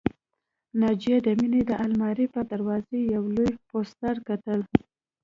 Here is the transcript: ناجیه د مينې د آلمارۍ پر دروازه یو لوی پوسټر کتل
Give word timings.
ناجیه 0.79 1.17
د 1.25 1.27
مينې 1.39 1.61
د 1.69 1.71
آلمارۍ 1.83 2.27
پر 2.33 2.43
دروازه 2.51 2.97
یو 3.15 3.23
لوی 3.35 3.51
پوسټر 3.69 4.15
کتل 4.27 4.59